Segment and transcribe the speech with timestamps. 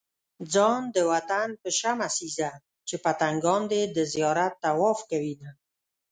[0.53, 2.51] ځان د وطن په شمع سيزه
[2.87, 5.51] چې پتنګان دې د زيارت طواف کوينه